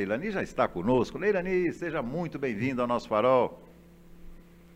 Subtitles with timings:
[0.00, 1.16] Leilani já está conosco.
[1.16, 3.62] Leilani, seja muito bem-vindo ao nosso farol.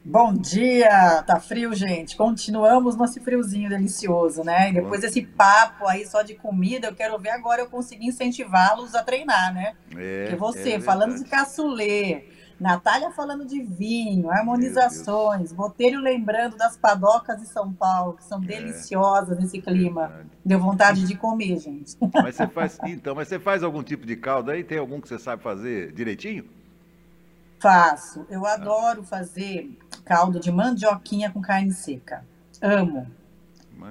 [0.05, 1.25] Bom dia!
[1.25, 2.17] Tá frio, gente.
[2.17, 4.71] Continuamos nesse friozinho delicioso, né?
[4.71, 8.95] E depois desse papo aí só de comida, eu quero ver agora eu conseguir incentivá-los
[8.95, 9.75] a treinar, né?
[9.97, 12.23] É, Porque você, é falando de caçulê,
[12.61, 18.47] Natália falando de vinho, harmonizações, Botelho lembrando das padocas de São Paulo, que são é,
[18.47, 20.09] deliciosas nesse clima.
[20.09, 20.29] Verdade.
[20.45, 21.97] Deu vontade de comer, gente.
[22.13, 24.65] Mas você faz, então, mas você faz algum tipo de caldo aí?
[24.65, 26.45] Tem algum que você sabe fazer direitinho?
[27.61, 28.27] Faço.
[28.29, 28.55] Eu ah.
[28.55, 29.71] adoro fazer
[30.05, 32.25] caldo de mandioquinha com carne seca.
[32.61, 33.07] Amo.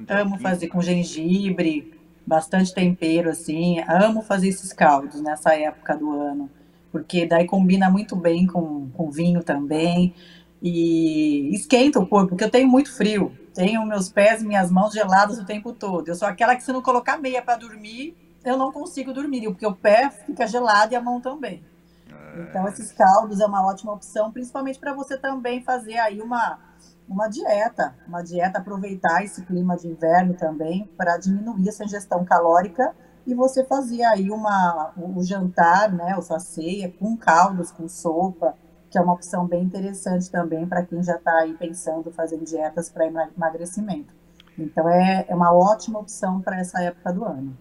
[0.09, 3.79] Amo fazer com gengibre, bastante tempero assim.
[3.87, 6.49] Amo fazer esses caldos nessa época do ano
[6.97, 10.13] porque daí combina muito bem com, com vinho também.
[10.61, 13.31] E esquenta o corpo, porque eu tenho muito frio.
[13.53, 16.07] Tenho meus pés e minhas mãos geladas o tempo todo.
[16.07, 19.65] Eu sou aquela que, se não colocar meia para dormir, eu não consigo dormir, porque
[19.65, 21.63] o pé fica gelado e a mão também.
[22.09, 22.41] É.
[22.41, 26.59] Então, esses caldos é uma ótima opção, principalmente para você também fazer aí uma,
[27.07, 32.95] uma dieta, uma dieta, aproveitar esse clima de inverno também para diminuir essa ingestão calórica
[33.27, 38.55] e você fazia aí uma, o jantar, né, ou sua ceia, com caldos, com sopa,
[38.89, 42.89] que é uma opção bem interessante também para quem já está aí pensando fazer dietas
[42.89, 44.15] para emagrecimento.
[44.57, 47.55] Então é, é uma ótima opção para essa época do ano.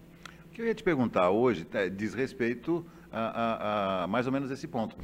[0.45, 4.49] O que eu ia te perguntar hoje diz respeito a, a, a mais ou menos
[4.49, 4.95] esse ponto.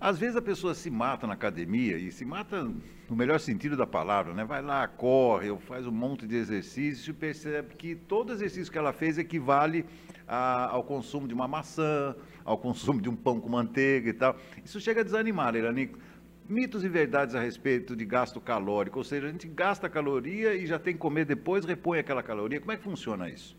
[0.00, 2.70] Às vezes a pessoa se mata na academia e se mata
[3.08, 4.44] no melhor sentido da palavra, né?
[4.44, 8.92] Vai lá, corre, faz um monte de exercício e percebe que todo exercício que ela
[8.92, 9.84] fez equivale
[10.26, 14.36] a, ao consumo de uma maçã, ao consumo de um pão com manteiga e tal.
[14.64, 15.98] Isso chega a desanimar, Iranico.
[16.48, 20.64] Mitos e verdades a respeito de gasto calórico, ou seja, a gente gasta caloria e
[20.64, 22.60] já tem que comer depois, repõe aquela caloria.
[22.60, 23.56] Como é que funciona isso?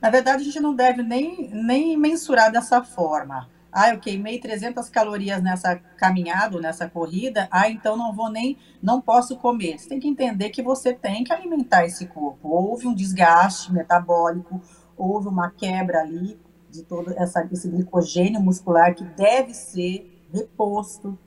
[0.00, 4.88] Na verdade, a gente não deve nem, nem mensurar dessa forma ah, eu queimei 300
[4.88, 9.78] calorias nessa caminhada, nessa corrida, ah, então não vou nem, não posso comer.
[9.78, 12.48] Você tem que entender que você tem que alimentar esse corpo.
[12.48, 14.62] Houve um desgaste metabólico,
[14.96, 16.38] houve uma quebra ali
[16.70, 21.18] de todo essa, esse glicogênio muscular que deve ser reposto.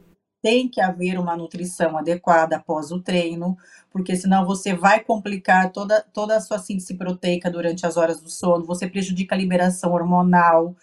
[0.42, 3.58] Tem que haver uma nutrição adequada após o treino,
[3.92, 8.30] porque senão você vai complicar toda, toda a sua síntese proteica durante as horas do
[8.30, 10.76] sono, você prejudica a liberação hormonal,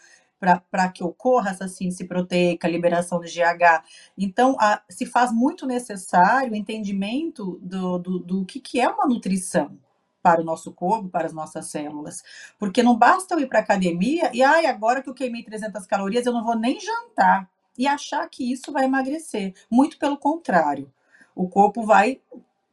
[0.71, 3.85] para que ocorra essa síntese proteica, liberação de GH.
[4.17, 9.07] Então, a, se faz muito necessário o entendimento do, do, do que, que é uma
[9.07, 9.79] nutrição
[10.23, 12.23] para o nosso corpo, para as nossas células.
[12.59, 15.87] Porque não basta eu ir para a academia e, ai, agora que eu queimei 300
[15.87, 19.55] calorias, eu não vou nem jantar e achar que isso vai emagrecer.
[19.71, 20.91] Muito pelo contrário.
[21.35, 22.21] O corpo vai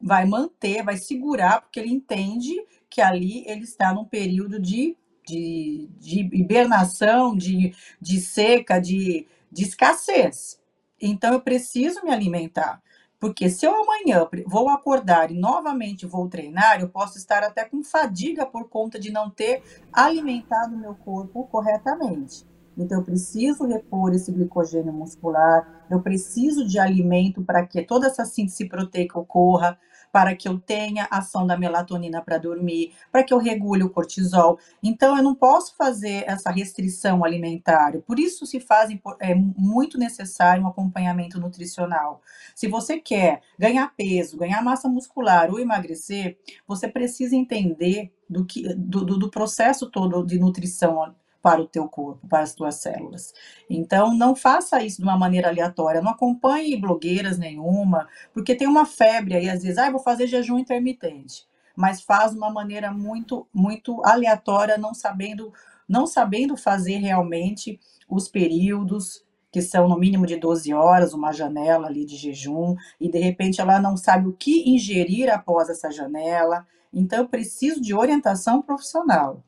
[0.02, 2.60] vai manter, vai segurar, porque ele entende
[2.90, 4.96] que ali ele está num período de
[5.26, 10.60] de, de hibernação, de, de seca, de, de escassez.
[11.00, 12.82] Então, eu preciso me alimentar.
[13.18, 17.84] Porque se eu amanhã vou acordar e novamente vou treinar, eu posso estar até com
[17.84, 19.62] fadiga por conta de não ter
[19.92, 22.44] alimentado meu corpo corretamente.
[22.76, 28.24] Então, eu preciso repor esse glicogênio muscular, eu preciso de alimento para que toda essa
[28.24, 29.78] síntese proteica ocorra,
[30.12, 34.58] para que eu tenha ação da melatonina para dormir, para que eu regule o cortisol.
[34.82, 37.98] Então, eu não posso fazer essa restrição alimentar.
[38.06, 42.20] Por isso se faz é muito necessário um acompanhamento nutricional.
[42.54, 48.62] Se você quer ganhar peso, ganhar massa muscular ou emagrecer, você precisa entender do, que,
[48.74, 53.34] do, do processo todo de nutrição para o teu corpo, para as tuas células.
[53.68, 58.86] Então, não faça isso de uma maneira aleatória, não acompanhe blogueiras nenhuma, porque tem uma
[58.86, 61.44] febre aí, às vezes, ah, vou fazer jejum intermitente,
[61.76, 65.52] mas faz de uma maneira muito, muito aleatória, não sabendo,
[65.88, 71.88] não sabendo fazer realmente os períodos, que são no mínimo de 12 horas, uma janela
[71.88, 76.66] ali de jejum, e de repente ela não sabe o que ingerir após essa janela.
[76.92, 79.42] Então, eu preciso de orientação profissional.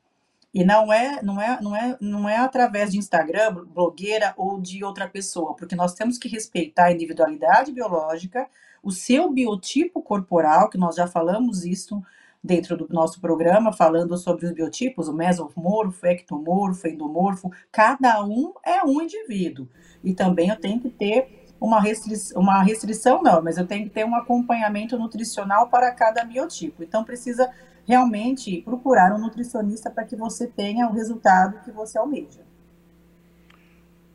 [0.54, 4.84] E não é, não é, não é, não é através de Instagram, blogueira ou de
[4.84, 8.46] outra pessoa, porque nós temos que respeitar a individualidade biológica,
[8.80, 12.00] o seu biotipo corporal, que nós já falamos isso
[12.42, 18.84] dentro do nosso programa, falando sobre os biotipos, o mesomorfo, ectomorfo, endomorfo, cada um é
[18.84, 19.68] um indivíduo.
[20.04, 23.90] E também eu tenho que ter uma restrição, uma restrição não, mas eu tenho que
[23.90, 26.84] ter um acompanhamento nutricional para cada biotipo.
[26.84, 27.50] Então precisa
[27.86, 32.44] realmente procurar um nutricionista para que você tenha o resultado que você almeja.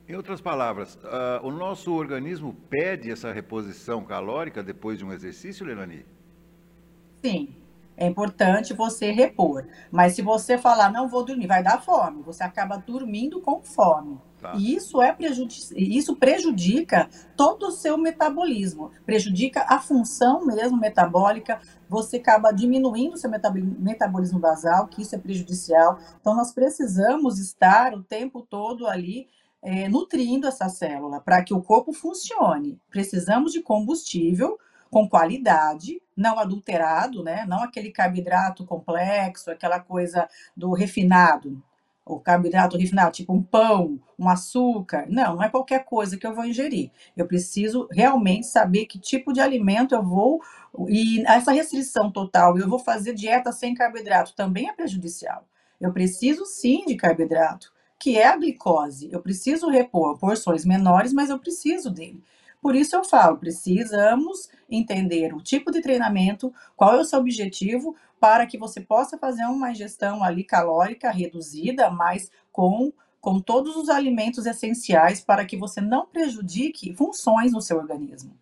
[0.08, 5.64] Em outras palavras, uh, o nosso organismo pede essa reposição calórica depois de um exercício,
[5.64, 6.04] Lenani?
[7.24, 7.56] Sim,
[7.96, 9.68] é importante você repor.
[9.92, 12.24] Mas se você falar, não vou dormir, vai dar fome.
[12.24, 14.20] Você acaba dormindo com fome.
[14.42, 14.54] Tá.
[14.56, 15.16] E isso, é
[15.76, 21.60] isso prejudica todo o seu metabolismo, prejudica a função mesmo metabólica,
[21.90, 26.00] você acaba diminuindo o seu metabolismo basal, que isso é prejudicial.
[26.22, 29.28] Então, nós precisamos estar o tempo todo ali
[29.62, 32.80] é, nutrindo essa célula para que o corpo funcione.
[32.90, 34.58] Precisamos de combustível
[34.90, 37.46] com qualidade, não adulterado, né?
[37.48, 41.62] Não aquele carboidrato complexo, aquela coisa do refinado,
[42.06, 45.06] o carboidrato refinado, tipo um pão, um açúcar.
[45.10, 46.92] Não, não é qualquer coisa que eu vou ingerir.
[47.16, 50.42] Eu preciso realmente saber que tipo de alimento eu vou.
[50.88, 55.46] E essa restrição total, eu vou fazer dieta sem carboidrato, também é prejudicial.
[55.80, 59.10] Eu preciso sim de carboidrato, que é a glicose.
[59.12, 62.22] Eu preciso repor porções menores, mas eu preciso dele.
[62.62, 67.96] Por isso eu falo, precisamos entender o tipo de treinamento, qual é o seu objetivo,
[68.20, 72.92] para que você possa fazer uma ingestão ali calórica reduzida, mas com
[73.22, 78.34] com todos os alimentos essenciais para que você não prejudique funções no seu organismo.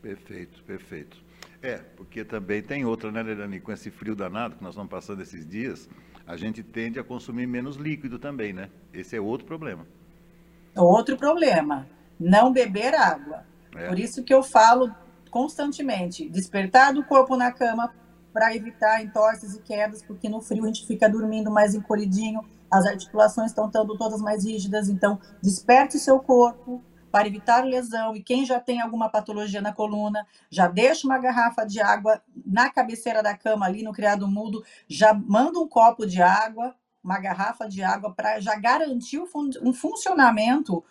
[0.00, 1.22] Perfeito, perfeito.
[1.62, 3.60] É, porque também tem outra, né, Leilani?
[3.60, 5.88] Com esse frio danado que nós estamos passando esses dias,
[6.26, 8.70] a gente tende a consumir menos líquido também, né?
[8.94, 9.86] Esse é outro problema.
[10.76, 11.86] Outro problema
[12.20, 13.44] não beber água.
[13.74, 13.88] É.
[13.88, 14.94] Por isso que eu falo
[15.30, 17.94] constantemente, despertar do corpo na cama
[18.32, 22.86] para evitar entorses e quedas, porque no frio a gente fica dormindo mais encolhidinho, as
[22.86, 28.22] articulações estão estando todas mais rígidas, então desperte o seu corpo para evitar lesão, e
[28.22, 33.20] quem já tem alguma patologia na coluna, já deixa uma garrafa de água na cabeceira
[33.20, 36.72] da cama ali no criado mudo, já manda um copo de água,
[37.02, 40.84] uma garrafa de água para já garantir um funcionamento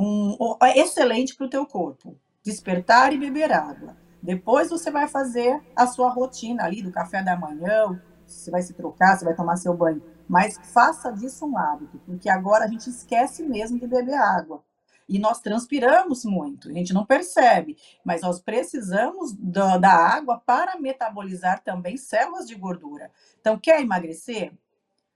[0.00, 2.16] um, é excelente para o teu corpo.
[2.42, 3.96] Despertar e beber água.
[4.22, 8.74] Depois você vai fazer a sua rotina ali do café da manhã, você vai se
[8.74, 10.02] trocar, você vai tomar seu banho.
[10.28, 14.62] Mas faça disso um hábito, porque agora a gente esquece mesmo de beber água.
[15.08, 20.78] E nós transpiramos muito, a gente não percebe, mas nós precisamos da, da água para
[20.78, 23.10] metabolizar também células de gordura.
[23.40, 24.52] Então, quer emagrecer?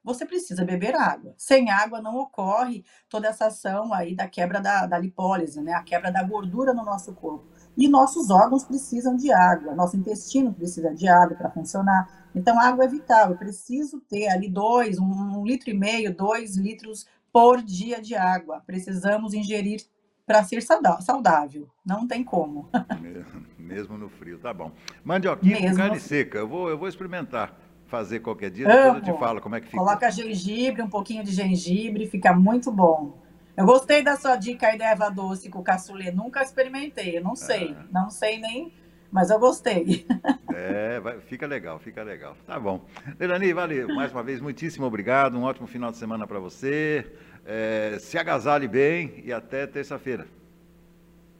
[0.05, 1.35] Você precisa beber água.
[1.39, 5.73] Sem água não ocorre toda essa ação aí da quebra da, da lipólise, né?
[5.73, 7.47] A quebra da gordura no nosso corpo.
[7.77, 12.29] E nossos órgãos precisam de água, nosso intestino precisa de água para funcionar.
[12.35, 13.31] Então, água é vital.
[13.31, 18.15] Eu preciso ter ali dois, um, um litro e meio, dois litros por dia de
[18.15, 18.63] água.
[18.67, 19.81] Precisamos ingerir
[20.27, 21.69] para ser saudável.
[21.85, 22.69] Não tem como.
[23.59, 24.71] Mesmo no frio, tá bom.
[25.03, 26.39] Mandioquinha com carne seca.
[26.39, 28.99] Eu vou, eu vou experimentar fazer qualquer dia, depois Amo.
[28.99, 29.79] eu te falo como é que fica.
[29.79, 33.19] Coloca gengibre, um pouquinho de gengibre, fica muito bom.
[33.57, 37.37] Eu gostei da sua dica aí da erva doce com caçulê, nunca experimentei, eu não
[37.37, 37.85] sei, ah.
[37.93, 38.73] não sei nem,
[39.13, 40.07] mas eu gostei.
[40.57, 42.37] É, vai, fica legal, fica legal.
[42.47, 42.85] Tá bom.
[43.19, 47.13] Leilani, valeu, mais uma vez, muitíssimo obrigado, um ótimo final de semana para você,
[47.45, 50.29] é, se agasalhe bem e até terça-feira.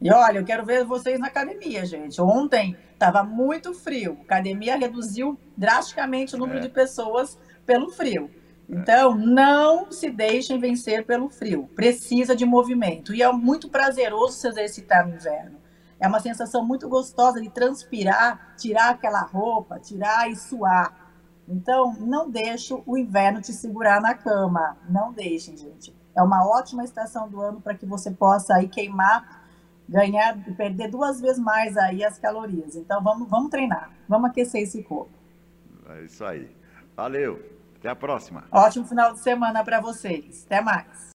[0.01, 2.21] E olha, eu quero ver vocês na academia, gente.
[2.21, 4.17] Ontem estava muito frio.
[4.19, 6.61] A academia reduziu drasticamente o número é.
[6.61, 8.29] de pessoas pelo frio.
[8.67, 11.69] Então, não se deixem vencer pelo frio.
[11.75, 13.13] Precisa de movimento.
[13.13, 15.57] E é muito prazeroso se exercitar no inverno.
[15.99, 21.13] É uma sensação muito gostosa de transpirar, tirar aquela roupa, tirar e suar.
[21.47, 24.77] Então, não deixe o inverno te segurar na cama.
[24.89, 25.95] Não deixem, gente.
[26.15, 29.44] É uma ótima estação do ano para que você possa aí queimar
[29.87, 32.75] ganhar, perder duas vezes mais aí as calorias.
[32.75, 35.11] Então vamos, vamos treinar, vamos aquecer esse corpo.
[35.89, 36.49] É isso aí.
[36.95, 37.39] Valeu.
[37.77, 38.45] Até a próxima.
[38.51, 40.43] Ótimo final de semana para vocês.
[40.45, 41.13] Até mais.